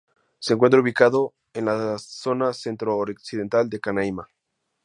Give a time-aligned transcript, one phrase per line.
[0.39, 4.27] Se encuentra ubicado en la zona centro-occidental de Canaima.